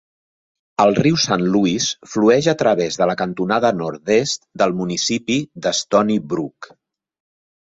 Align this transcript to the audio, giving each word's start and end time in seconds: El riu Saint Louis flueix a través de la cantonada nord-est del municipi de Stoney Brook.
El 0.83 0.95
riu 0.99 1.17
Saint 1.23 1.43
Louis 1.55 1.89
flueix 2.13 2.47
a 2.53 2.57
través 2.61 2.97
de 3.01 3.09
la 3.11 3.17
cantonada 3.19 3.71
nord-est 3.83 4.49
del 4.63 4.75
municipi 4.81 5.39
de 5.67 5.75
Stoney 5.83 6.25
Brook. 6.33 6.73